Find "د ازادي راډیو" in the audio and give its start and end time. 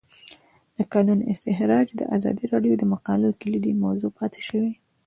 1.95-2.73